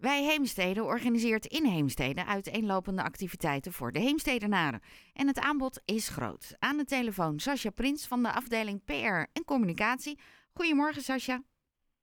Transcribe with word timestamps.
Wij 0.00 0.22
Heemstede 0.22 0.82
organiseert 0.82 1.46
in 1.46 1.64
Heemstede 1.64 2.24
uiteenlopende 2.26 3.02
activiteiten 3.02 3.72
voor 3.72 3.92
de 3.92 3.98
Heemstedenaren. 3.98 4.80
En 5.12 5.26
het 5.26 5.40
aanbod 5.40 5.82
is 5.84 6.08
groot. 6.08 6.56
Aan 6.58 6.76
de 6.76 6.84
telefoon 6.84 7.38
Sascha 7.38 7.70
Prins 7.70 8.08
van 8.08 8.22
de 8.22 8.32
afdeling 8.32 8.84
PR 8.84 9.22
en 9.32 9.44
Communicatie. 9.44 10.20
Goedemorgen 10.54 11.02
Sascha. 11.02 11.42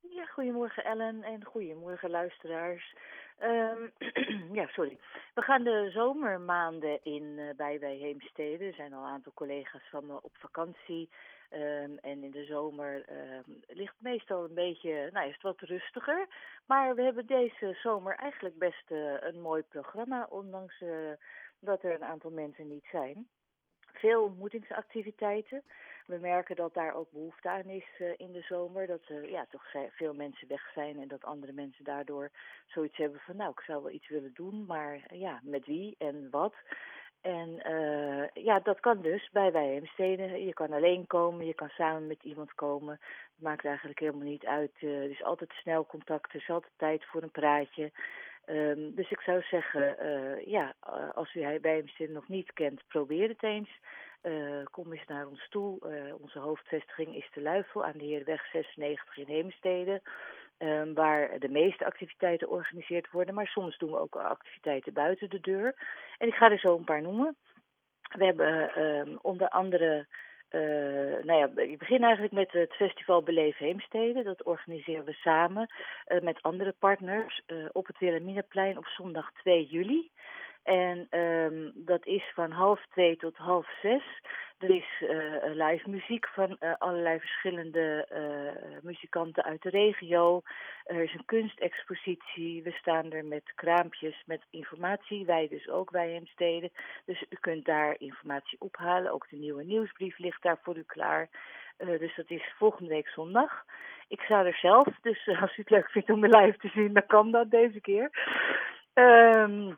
Ja, 0.02 0.26
goedemorgen 0.26 0.84
Ellen 0.84 1.24
en 1.24 1.46
goedemorgen 1.46 2.10
luisteraars. 2.10 2.96
Um, 3.44 3.92
ja, 4.60 4.68
sorry. 4.68 4.98
We 5.34 5.42
gaan 5.42 5.64
de 5.64 5.90
zomermaanden 5.94 7.04
in 7.04 7.24
uh, 7.24 7.50
bij 7.56 7.80
wij 7.80 7.96
Heemstede. 7.96 8.66
Er 8.66 8.74
zijn 8.74 8.94
al 8.94 9.04
een 9.04 9.10
aantal 9.10 9.34
collega's 9.34 9.90
van 9.90 10.06
me 10.06 10.22
op 10.22 10.36
vakantie. 10.40 11.10
Um, 11.52 11.98
en 11.98 12.24
in 12.24 12.32
de 12.32 12.46
zomer 12.46 12.96
um, 12.96 13.62
ligt 13.68 13.94
het 13.94 14.02
meestal 14.02 14.44
een 14.44 14.54
beetje, 14.54 15.10
nou 15.12 15.28
is 15.28 15.34
het 15.34 15.42
wat 15.42 15.60
rustiger. 15.60 16.28
Maar 16.66 16.96
we 16.96 17.02
hebben 17.02 17.26
deze 17.26 17.78
zomer 17.82 18.16
eigenlijk 18.16 18.58
best 18.58 18.92
uh, 18.92 19.14
een 19.20 19.42
mooi 19.42 19.62
programma, 19.62 20.28
ondanks 20.30 20.82
uh, 20.82 21.12
dat 21.60 21.84
er 21.84 21.94
een 21.94 22.04
aantal 22.04 22.32
mensen 22.32 22.68
niet 22.68 22.86
zijn. 22.92 23.28
Veel 23.94 24.24
ontmoetingsactiviteiten. 24.24 25.64
We 26.06 26.18
merken 26.18 26.56
dat 26.56 26.74
daar 26.74 26.94
ook 26.94 27.12
behoefte 27.12 27.50
aan 27.50 27.70
is 27.70 27.88
uh, 28.00 28.14
in 28.18 28.32
de 28.32 28.42
zomer. 28.42 28.88
Dat 28.88 29.08
er 29.08 29.30
ja, 29.30 29.46
toch 29.50 29.66
veel 29.92 30.14
mensen 30.14 30.48
weg 30.48 30.72
zijn 30.74 31.00
en 31.00 31.08
dat 31.08 31.24
andere 31.24 31.52
mensen 31.52 31.84
daardoor 31.84 32.32
zoiets 32.66 32.98
hebben 32.98 33.20
van 33.20 33.36
nou, 33.36 33.52
ik 33.52 33.60
zou 33.60 33.84
wel 33.84 33.92
iets 33.92 34.10
willen 34.10 34.34
doen, 34.34 34.66
maar 34.66 35.14
ja, 35.14 35.40
met 35.44 35.66
wie 35.66 35.96
en 35.98 36.28
wat. 36.30 36.54
En 37.26 37.60
uh, 37.72 38.44
ja, 38.44 38.60
dat 38.60 38.80
kan 38.80 39.02
dus 39.02 39.30
bij 39.32 39.52
Wijhemsteden. 39.52 40.46
Je 40.46 40.54
kan 40.54 40.72
alleen 40.72 41.08
komen, 41.08 41.46
je 41.46 41.54
kan 41.54 41.70
samen 41.70 42.08
met 42.08 42.24
iemand 42.24 42.54
komen. 42.54 43.00
Het 43.02 43.42
maakt 43.42 43.66
eigenlijk 43.66 44.00
helemaal 44.00 44.28
niet 44.28 44.46
uit. 44.46 44.72
Uh, 44.80 45.04
er 45.04 45.10
is 45.10 45.24
altijd 45.24 45.52
snel 45.52 45.86
contact, 45.86 46.34
er 46.34 46.40
is 46.40 46.50
altijd 46.50 46.74
tijd 46.78 47.06
voor 47.06 47.24
een 47.24 47.32
praatje. 47.32 47.92
Um, 48.46 48.96
dus 48.96 49.12
ik 49.12 49.20
zou 49.20 49.42
zeggen, 49.42 49.96
uh, 50.06 50.46
ja, 50.46 50.74
als 51.14 51.34
u 51.34 51.60
Wijhemsteden 51.62 52.14
nog 52.14 52.28
niet 52.28 52.54
kent, 52.54 52.82
probeer 52.88 53.28
het 53.28 53.44
eens. 53.44 53.70
kom 54.72 54.94
eens 54.94 55.08
naar 55.08 55.28
ons 55.28 55.48
toe. 55.50 55.78
onze 56.22 56.40
hoofdvestiging 56.40 57.16
is 57.16 57.30
de 57.34 57.42
Luifel 57.42 57.86
aan 57.86 57.98
de 57.98 58.06
Heerweg 58.06 58.46
96 58.52 59.18
in 59.18 59.28
Heemstede. 59.28 60.02
Um, 60.58 60.94
waar 60.94 61.40
de 61.40 61.50
meeste 61.50 61.86
activiteiten 61.86 62.48
georganiseerd 62.48 63.12
worden. 63.12 63.34
Maar 63.34 63.48
soms 63.48 63.78
doen 63.78 63.92
we 63.92 64.00
ook 64.00 64.16
activiteiten 64.16 64.94
buiten 64.94 65.30
de 65.30 65.40
deur. 65.40 65.76
En 66.18 66.28
ik 66.28 66.34
ga 66.34 66.52
er 66.52 66.60
zo 66.60 66.78
een 66.78 66.84
paar 66.84 67.02
noemen. 67.02 67.36
We 68.18 68.26
hebben 68.26 68.82
um, 68.84 69.20
onder 69.22 69.50
andere. 69.50 70.08
Uh, 70.52 71.24
nou 71.24 71.40
ja, 71.40 71.62
ik 71.62 71.78
begin 71.78 72.04
eigenlijk 72.04 72.34
met 72.34 72.52
het 72.52 72.74
festival 72.74 73.24
Beleef 73.24 73.58
Heemstede. 73.58 74.24
Dat 74.24 74.44
organiseren 74.44 75.06
we 75.06 75.14
samen 75.14 75.74
uh, 76.08 76.22
met 76.22 76.42
andere 76.42 76.76
partners 76.80 77.42
uh, 77.48 77.66
op 77.72 77.88
het 77.88 78.00
Wilhelminaplein 78.00 78.78
op 78.78 78.86
zondag 78.86 79.32
2 79.32 79.66
juli. 79.66 80.12
En 80.66 81.20
um, 81.20 81.72
dat 81.76 82.06
is 82.06 82.32
van 82.34 82.52
half 82.52 82.86
twee 82.92 83.18
tot 83.18 83.38
half 83.38 83.68
zes. 83.82 84.04
Er 84.58 84.70
is 84.70 85.02
uh, 85.02 85.10
live 85.44 85.90
muziek 85.90 86.28
van 86.28 86.58
uh, 86.60 86.74
allerlei 86.78 87.20
verschillende 87.20 88.08
uh, 88.12 88.82
muzikanten 88.82 89.44
uit 89.44 89.62
de 89.62 89.70
regio. 89.70 90.42
Er 90.84 91.04
is 91.04 91.14
een 91.14 91.26
kunstexpositie. 91.26 92.64
We 92.64 92.72
staan 92.72 93.12
er 93.12 93.26
met 93.26 93.54
kraampjes 93.56 94.24
met 94.26 94.42
informatie. 94.50 95.26
Wij 95.26 95.48
dus 95.48 95.70
ook, 95.70 95.90
wij 95.90 96.10
Heemstede. 96.10 96.72
Dus 97.06 97.26
u 97.30 97.36
kunt 97.40 97.66
daar 97.66 97.96
informatie 97.98 98.60
ophalen. 98.62 99.12
Ook 99.12 99.30
de 99.30 99.38
nieuwe 99.38 99.64
nieuwsbrief 99.64 100.18
ligt 100.18 100.44
daar 100.44 100.60
voor 100.64 100.78
u 100.78 100.84
klaar. 100.84 101.30
dus 101.78 102.16
dat 102.16 102.30
is 102.30 102.54
volgende 102.58 102.90
week 102.90 103.08
zondag. 103.08 103.66
Ik 104.08 104.22
sta 104.22 104.46
er 104.46 104.58
zelf, 104.58 104.88
dus 105.02 105.28
als 105.42 105.58
u 105.58 105.62
het 105.62 105.70
leuk 105.70 105.90
vindt 105.90 106.10
om 106.10 106.20
me 106.20 106.28
live 106.28 106.58
te 106.58 106.68
zien, 106.68 106.94
dan 106.94 107.06
kan 107.08 107.32
dat 107.32 107.52
deze 107.52 107.82
keer. 107.82 108.10
Um, 108.94 109.78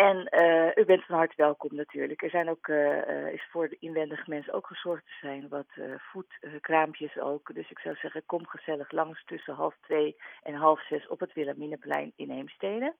en 0.00 0.28
uh, 0.30 0.70
u 0.74 0.84
bent 0.84 1.04
van 1.04 1.16
harte 1.16 1.34
welkom 1.36 1.74
natuurlijk. 1.74 2.22
Er 2.22 2.30
zijn 2.30 2.50
ook, 2.50 2.66
uh, 2.68 3.32
is 3.32 3.46
voor 3.50 3.68
de 3.68 3.76
inwendige 3.80 4.30
mensen 4.30 4.52
ook 4.52 4.66
gezorgd 4.66 5.04
te 5.04 5.12
zijn 5.20 5.48
wat 5.48 5.66
voedkraampjes 5.96 7.18
ook. 7.18 7.54
Dus 7.54 7.70
ik 7.70 7.78
zou 7.78 7.94
zeggen, 7.94 8.22
kom 8.26 8.46
gezellig 8.46 8.90
langs 8.90 9.24
tussen 9.24 9.54
half 9.54 9.74
twee 9.80 10.16
en 10.42 10.54
half 10.54 10.86
zes 10.86 11.08
op 11.08 11.20
het 11.20 11.32
Wilhelminaplein 11.32 12.12
in 12.16 12.30
Heemstede. 12.30 12.94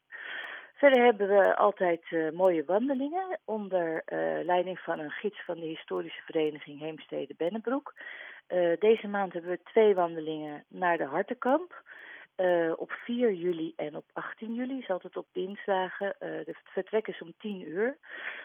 Verder 0.75 1.05
hebben 1.05 1.29
we 1.29 1.57
altijd 1.57 2.33
mooie 2.33 2.65
wandelingen 2.65 3.39
onder 3.45 4.03
leiding 4.45 4.79
van 4.79 4.99
een 4.99 5.11
gids 5.11 5.45
van 5.45 5.61
de 5.61 5.67
historische 5.67 6.23
vereniging 6.23 6.81
Heemstede 6.81 7.35
Bennebroek. 7.37 7.95
Deze 8.79 9.09
maand 9.09 9.33
hebben 9.33 9.51
we 9.51 9.61
twee 9.65 9.95
wandelingen 9.95 10.65
naar 10.69 10.97
de 10.97 11.05
Hartenkamp. 11.05 11.83
Uh, 12.41 12.73
op 12.77 12.91
4 12.91 13.33
juli 13.33 13.73
en 13.77 13.97
op 13.97 14.05
18 14.13 14.55
juli 14.55 14.79
is 14.79 14.91
altijd 14.91 15.17
op 15.17 15.27
dinsdagen. 15.33 16.07
Uh, 16.07 16.31
de 16.45 16.55
vertrek 16.65 17.09
is 17.09 17.23
om 17.23 17.35
10 17.39 17.69
uur. 17.69 17.99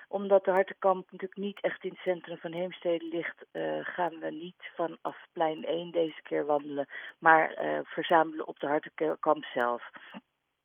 Omdat 0.07 0.45
de 0.45 0.51
Hartenkamp 0.51 1.11
natuurlijk 1.11 1.39
niet 1.39 1.59
echt 1.61 1.83
in 1.83 1.89
het 1.89 1.99
centrum 1.99 2.37
van 2.37 2.51
Heemstede 2.51 3.05
ligt, 3.05 3.45
uh, 3.51 3.79
gaan 3.81 4.19
we 4.19 4.31
niet 4.31 4.71
vanaf 4.75 5.17
plein 5.33 5.65
1 5.65 5.91
deze 5.91 6.21
keer 6.21 6.45
wandelen, 6.45 6.87
maar 7.19 7.53
verzamelen 7.83 8.47
op 8.47 8.59
de 8.59 8.67
Hartenkamp 8.67 9.45
zelf. 9.45 9.91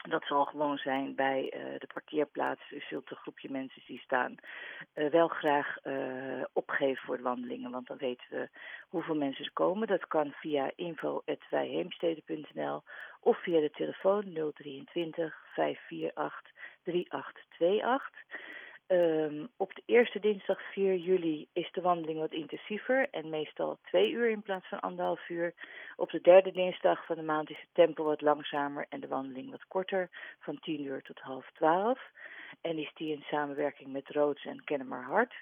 Dat 0.09 0.25
zal 0.25 0.45
gewoon 0.45 0.79
zijn 0.79 1.15
bij 1.15 1.53
uh, 1.57 1.63
de 1.79 1.89
parkeerplaats. 1.93 2.71
U 2.71 2.81
zult 2.81 3.11
een 3.11 3.17
groepje 3.17 3.51
mensen 3.51 3.83
die 3.87 4.01
staan 4.01 4.35
uh, 4.95 5.11
wel 5.11 5.29
graag 5.29 5.77
uh, 5.85 6.45
opgeven 6.53 7.05
voor 7.05 7.17
de 7.17 7.23
wandelingen. 7.23 7.71
Want 7.71 7.87
dan 7.87 7.97
weten 7.97 8.27
we 8.31 8.49
hoeveel 8.89 9.15
mensen 9.15 9.45
er 9.45 9.53
komen. 9.53 9.89
Dat 9.89 10.07
kan 10.07 10.33
via 10.33 10.71
info.wijheemstede.nl 10.77 12.83
of 13.21 13.43
via 13.43 13.61
de 13.61 13.71
telefoon 13.71 14.53
023 14.55 15.37
548 15.55 16.53
3828. 16.83 18.60
Um, 18.93 19.49
op 19.57 19.75
de 19.75 19.83
eerste 19.87 20.21
dinsdag 20.21 20.61
4 20.73 20.97
juli 20.97 21.49
is 21.53 21.73
de 21.73 21.81
wandeling 21.81 22.19
wat 22.19 22.33
intensiever 22.33 23.09
en 23.11 23.29
meestal 23.29 23.79
twee 23.85 24.11
uur 24.11 24.31
in 24.31 24.43
plaats 24.43 24.69
van 24.69 24.81
anderhalf 24.81 25.29
uur. 25.29 25.55
Op 25.97 26.11
de 26.11 26.21
derde 26.21 26.53
dinsdag 26.53 27.07
van 27.07 27.17
de 27.17 27.23
maand 27.23 27.51
is 27.51 27.61
het 27.61 27.69
tempo 27.73 28.05
wat 28.05 28.21
langzamer 28.21 28.87
en 28.89 29.01
de 29.01 29.09
wandeling 29.09 29.51
wat 29.51 29.67
korter, 29.69 30.09
van 30.41 30.59
10 30.61 30.85
uur 30.85 31.03
tot 31.03 31.19
half 31.19 31.51
12. 31.53 32.01
En 32.61 32.79
is 32.79 32.91
die 32.95 33.13
in 33.13 33.23
samenwerking 33.23 33.93
met 33.93 34.09
Roods 34.09 34.45
en 34.45 34.65
Kennemer 34.65 35.03
Hart. 35.03 35.35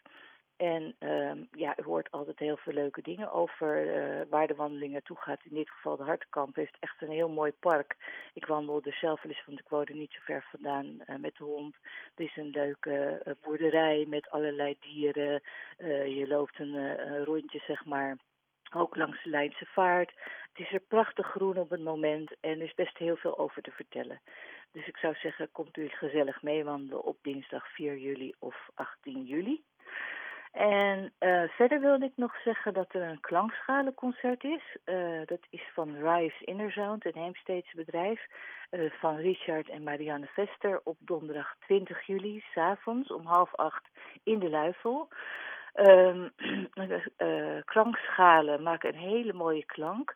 En 0.59 0.95
um, 1.01 1.49
ja, 1.53 1.75
u 1.79 1.83
hoort 1.83 2.11
altijd 2.11 2.39
heel 2.39 2.57
veel 2.57 2.73
leuke 2.73 3.03
dingen 3.03 3.33
over 3.33 3.87
uh, 3.87 4.23
waar 4.31 4.47
de 4.47 4.55
wandeling 4.55 4.93
naartoe 4.93 5.17
gaat. 5.17 5.41
In 5.45 5.55
dit 5.55 5.71
geval 5.71 5.97
de 5.97 6.03
Hartenkamp 6.03 6.57
heeft 6.57 6.77
echt 6.81 7.03
een 7.03 7.11
heel 7.11 7.29
mooi 7.29 7.53
park. 7.53 7.97
Ik 8.35 8.47
wandelde 8.47 8.91
zelf 8.91 9.23
wel 9.23 9.33
eens, 9.33 9.45
want 9.47 9.59
ik 9.59 9.69
woonde 9.69 9.95
niet 9.95 10.13
zo 10.13 10.19
ver 10.23 10.47
vandaan 10.51 10.87
uh, 10.87 11.17
met 11.17 11.37
de 11.37 11.45
hond. 11.45 11.77
Het 12.15 12.27
is 12.27 12.37
een 12.37 12.51
leuke 12.51 13.23
uh, 13.25 13.35
boerderij 13.43 14.05
met 14.09 14.31
allerlei 14.31 14.77
dieren. 14.81 15.43
je 16.19 16.25
loopt 16.29 16.59
een, 16.59 16.75
een 16.75 17.25
rondje, 17.25 17.59
zeg 17.67 17.85
maar, 17.85 18.17
ook 18.75 18.97
langs 18.97 19.23
de 19.23 19.31
Leidse 19.31 19.67
Vaart. 19.67 20.13
Het 20.53 20.67
is 20.67 20.73
er 20.73 20.81
prachtig 20.81 21.27
groen 21.27 21.59
op 21.59 21.71
het 21.71 21.83
moment 21.83 22.35
en 22.41 22.51
er 22.51 22.67
is 22.67 22.75
best 22.75 22.99
heel 22.99 23.17
veel 23.17 23.39
over 23.39 23.63
te 23.63 23.71
vertellen. 23.71 24.21
Dus 24.73 24.87
ik 24.87 24.97
zou 24.97 25.15
zeggen, 25.15 25.53
komt 25.53 25.77
u 25.77 25.89
gezellig 25.89 26.43
meewandelen 26.43 27.05
op 27.05 27.19
dinsdag 27.23 27.69
4 27.69 27.97
juli 27.97 28.35
of 28.39 28.69
18 28.75 29.25
juli. 29.25 29.63
En 30.59 31.13
uh, 31.21 31.43
verder 31.49 31.81
wilde 31.81 32.05
ik 32.05 32.13
nog 32.15 32.41
zeggen 32.45 32.75
dat 32.75 32.95
er 32.95 33.03
een 33.03 33.21
klankschalenconcert 33.21 34.45
is. 34.45 34.77
Uh, 34.85 35.21
dat 35.27 35.39
is 35.51 35.63
van 35.75 35.95
Rise 35.95 36.45
Innersound, 36.45 37.05
een 37.05 37.23
Heemsteedse 37.23 37.77
bedrijf. 37.77 38.27
Uh, 38.71 38.91
van 38.91 39.17
Richard 39.17 39.69
en 39.69 39.83
Marianne 39.83 40.27
Vester 40.27 40.81
op 40.85 40.97
donderdag 40.99 41.55
20 41.61 42.07
juli, 42.07 42.45
s'avonds 42.53 43.13
om 43.13 43.27
half 43.27 43.55
acht 43.55 43.85
in 44.23 44.39
de 44.39 44.51
Luifel. 44.51 45.09
Um, 45.75 46.33
klankschalen 47.73 48.63
maken 48.63 48.89
een 48.89 49.01
hele 49.01 49.33
mooie 49.33 49.65
klank. 49.65 50.15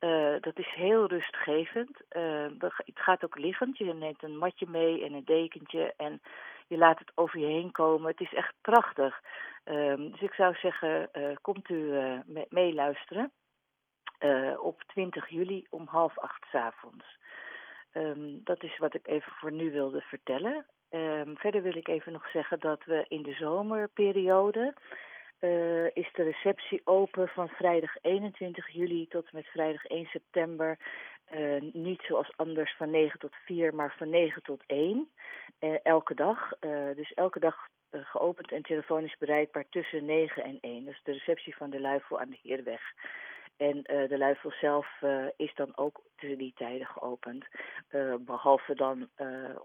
Uh, 0.00 0.34
dat 0.40 0.58
is 0.58 0.72
heel 0.74 1.06
rustgevend. 1.06 2.00
Uh, 2.16 2.46
het 2.58 2.98
gaat 2.98 3.24
ook 3.24 3.38
liggend. 3.38 3.78
Je 3.78 3.94
neemt 3.94 4.22
een 4.22 4.38
matje 4.38 4.66
mee 4.68 5.04
en 5.04 5.12
een 5.12 5.24
dekentje 5.24 5.94
en 5.96 6.20
je 6.66 6.76
laat 6.76 6.98
het 6.98 7.12
over 7.14 7.38
je 7.38 7.46
heen 7.46 7.70
komen. 7.72 8.10
Het 8.10 8.20
is 8.20 8.34
echt 8.34 8.54
prachtig. 8.60 9.20
Um, 9.64 10.10
dus 10.10 10.20
ik 10.20 10.34
zou 10.34 10.54
zeggen, 10.54 11.08
uh, 11.12 11.36
komt 11.40 11.68
u 11.68 11.74
uh, 11.74 12.18
meeluisteren 12.48 13.32
uh, 14.20 14.64
op 14.64 14.82
20 14.86 15.28
juli 15.28 15.66
om 15.70 15.86
half 15.86 16.18
acht 16.18 16.46
s 16.50 16.54
avonds. 16.54 17.18
Um, 17.92 18.40
dat 18.44 18.62
is 18.62 18.78
wat 18.78 18.94
ik 18.94 19.06
even 19.06 19.32
voor 19.32 19.52
nu 19.52 19.70
wilde 19.70 20.00
vertellen. 20.00 20.66
Um, 20.90 21.36
verder 21.36 21.62
wil 21.62 21.76
ik 21.76 21.88
even 21.88 22.12
nog 22.12 22.30
zeggen 22.30 22.60
dat 22.60 22.84
we 22.84 23.04
in 23.08 23.22
de 23.22 23.32
zomerperiode 23.32 24.74
is 25.92 26.12
de 26.12 26.22
receptie 26.22 26.80
open 26.84 27.28
van 27.28 27.48
vrijdag 27.48 27.96
21 28.00 28.68
juli 28.68 29.08
tot 29.08 29.24
en 29.24 29.30
met 29.32 29.46
vrijdag 29.46 29.84
1 29.84 30.06
september. 30.06 30.78
Uh, 31.32 31.72
niet 31.72 32.02
zoals 32.02 32.32
anders 32.36 32.76
van 32.76 32.90
9 32.90 33.18
tot 33.18 33.34
4, 33.44 33.74
maar 33.74 33.94
van 33.98 34.10
9 34.10 34.42
tot 34.42 34.62
1. 34.66 35.10
Uh, 35.60 35.76
elke 35.82 36.14
dag. 36.14 36.58
dus 36.94 37.12
elke 37.14 37.40
dag 37.40 37.68
geopend 37.90 38.52
en 38.52 38.62
telefonisch 38.62 39.16
bereikbaar 39.18 39.64
tussen 39.70 40.04
9 40.04 40.44
en 40.44 40.58
1. 40.60 40.84
Dat 40.84 40.94
is 40.94 41.00
de 41.02 41.12
receptie 41.12 41.56
van 41.56 41.70
de 41.70 41.80
Luifel 41.80 42.20
aan 42.20 42.30
de 42.30 42.38
Heerweg. 42.42 42.82
En 43.56 43.82
de 43.82 44.18
Luifel 44.18 44.50
zelf 44.50 45.02
is 45.36 45.54
dan 45.54 45.76
ook 45.76 46.02
tussen 46.16 46.38
die 46.38 46.52
tijden 46.56 46.86
geopend. 46.86 47.44
behalve 48.20 48.74
dan 48.74 49.08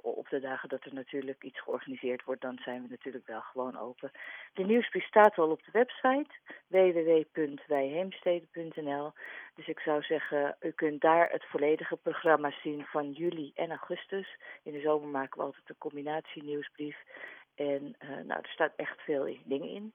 op 0.02 0.30
de 0.30 0.40
dagen 0.40 0.70
dat 0.70 0.84
er 0.84 0.94
natuurlijk 0.94 1.44
iets 1.44 1.62
georganiseerd 1.62 2.24
wordt, 2.24 2.42
dan 2.42 2.60
zijn 2.64 2.82
we 2.82 2.88
natuurlijk 2.90 3.28
wel 3.28 3.42
gewoon 3.42 3.78
open. 3.78 4.12
De 4.54 4.64
nieuwsbrief 4.64 5.06
staat 5.06 5.38
al 5.38 5.50
op 5.50 5.64
de 5.64 5.72
website 5.72 6.30
www.wijheemstede.nl. 6.68 9.12
Dus 9.56 9.68
ik 9.68 9.80
zou 9.80 10.02
zeggen, 10.02 10.56
u 10.60 10.72
kunt 10.72 11.02
daar 11.02 11.32
het 11.32 11.46
volledige 11.46 11.98
programma 11.98 12.52
zien 12.64 12.86
van 12.86 13.12
juli 13.12 13.52
en 13.56 13.70
augustus. 13.70 14.38
In 14.64 14.72
de 14.72 14.82
zomer 14.82 15.10
maken 15.10 15.38
we 15.38 15.44
altijd 15.46 15.70
een 15.70 15.78
combinatie 15.78 16.44
nieuwsbrief. 16.44 16.98
En 17.56 17.96
nou, 18.00 18.40
er 18.42 18.50
staat 18.50 18.74
echt 18.76 19.02
veel 19.02 19.38
dingen 19.44 19.70
in. 19.70 19.94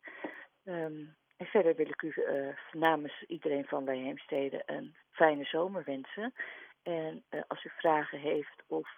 Um, 0.65 1.15
en 1.37 1.47
verder 1.47 1.75
wil 1.75 1.89
ik 1.89 2.03
u 2.03 2.15
uh, 2.17 2.57
namens 2.73 3.25
iedereen 3.27 3.65
van 3.65 3.85
Wij 3.85 3.99
Heemstede 3.99 4.63
een 4.67 4.95
fijne 5.11 5.45
zomer 5.45 5.85
wensen. 5.85 6.35
En 6.83 7.25
uh, 7.31 7.41
als 7.47 7.65
u 7.65 7.71
vragen 7.77 8.19
heeft 8.19 8.63
of 8.67 8.89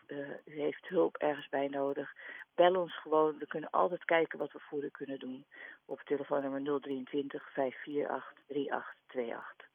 u 0.44 0.61
heeft 0.61 0.88
hulp 0.88 1.17
ergens 1.17 1.49
bij 1.49 1.69
nodig, 1.69 2.12
bel 2.55 2.81
ons 2.81 3.00
gewoon. 3.00 3.38
We 3.38 3.47
kunnen 3.47 3.71
altijd 3.71 4.05
kijken 4.05 4.38
wat 4.38 4.53
we 4.53 4.59
voor 4.59 4.85
u 4.85 4.88
kunnen 4.88 5.19
doen. 5.19 5.44
Op 5.85 6.00
telefoonnummer 6.00 6.81
023 6.81 7.53
548 7.53 8.35
3828. 8.47 9.69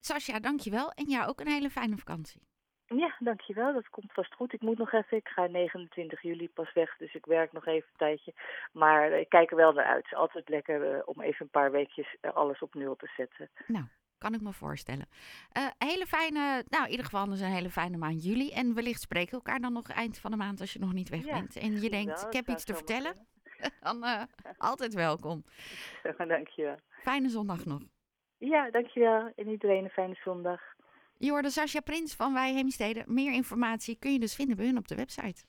Sascha, 0.00 0.40
dankjewel. 0.40 0.90
En 0.90 1.04
jou 1.04 1.28
ook 1.28 1.40
een 1.40 1.48
hele 1.48 1.70
fijne 1.70 1.96
vakantie. 1.96 2.40
Ja, 2.96 3.16
dankjewel. 3.18 3.72
Dat 3.72 3.88
komt 3.88 4.12
vast 4.12 4.34
goed. 4.34 4.52
Ik 4.52 4.60
moet 4.60 4.78
nog 4.78 4.92
even, 4.92 5.16
ik 5.16 5.28
ga 5.28 5.46
29 5.46 6.22
juli 6.22 6.48
pas 6.48 6.72
weg, 6.72 6.96
dus 6.96 7.14
ik 7.14 7.26
werk 7.26 7.52
nog 7.52 7.66
even 7.66 7.88
een 7.90 7.98
tijdje. 7.98 8.34
Maar 8.72 9.12
ik 9.12 9.28
kijk 9.28 9.50
er 9.50 9.56
wel 9.56 9.72
naar 9.72 9.84
uit. 9.84 10.02
Het 10.02 10.12
is 10.12 10.18
altijd 10.18 10.48
lekker 10.48 10.94
uh, 10.94 11.02
om 11.04 11.20
even 11.20 11.44
een 11.44 11.50
paar 11.50 11.70
weekjes 11.70 12.16
uh, 12.22 12.32
alles 12.32 12.58
op 12.58 12.74
nul 12.74 12.96
te 12.96 13.10
zetten. 13.16 13.50
Nou, 13.66 13.84
kan 14.18 14.34
ik 14.34 14.40
me 14.40 14.52
voorstellen. 14.52 15.06
Uh, 15.58 15.66
hele 15.78 16.06
fijne, 16.06 16.64
nou 16.68 16.84
in 16.84 16.90
ieder 16.90 17.04
geval 17.04 17.26
dus 17.26 17.40
een 17.40 17.46
hele 17.46 17.70
fijne 17.70 17.96
maand 17.96 18.24
juli. 18.24 18.50
En 18.50 18.74
wellicht 18.74 19.00
spreken 19.00 19.30
we 19.30 19.36
elkaar 19.44 19.60
dan 19.60 19.72
nog 19.72 19.88
eind 19.88 20.18
van 20.18 20.30
de 20.30 20.36
maand 20.36 20.60
als 20.60 20.72
je 20.72 20.78
nog 20.78 20.92
niet 20.92 21.08
weg 21.08 21.24
ja, 21.24 21.32
bent. 21.32 21.56
En 21.56 21.80
je 21.80 21.90
denkt, 21.90 22.26
ik 22.26 22.32
heb 22.32 22.48
iets 22.48 22.64
te 22.64 22.74
vertellen. 22.74 23.26
dan 23.82 24.04
altijd 24.58 24.94
welkom. 24.94 25.44
dankjewel. 26.28 26.76
Fijne 26.88 27.28
zondag 27.28 27.64
nog. 27.64 27.82
Ja, 28.38 28.70
dankjewel. 28.70 29.32
En 29.36 29.48
iedereen 29.48 29.84
een 29.84 29.90
fijne 29.90 30.14
zondag. 30.14 30.76
Je 31.20 31.30
hoorde 31.30 31.50
Sascha 31.50 31.80
Prins 31.80 32.14
van 32.14 32.32
Wij 32.32 32.52
Heemstede. 32.52 33.04
Meer 33.06 33.32
informatie 33.32 33.96
kun 33.98 34.12
je 34.12 34.18
dus 34.18 34.34
vinden 34.34 34.56
bij 34.56 34.66
hun 34.66 34.78
op 34.78 34.88
de 34.88 34.94
website. 34.94 35.44